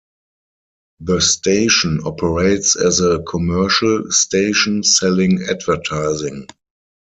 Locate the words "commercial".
3.21-4.09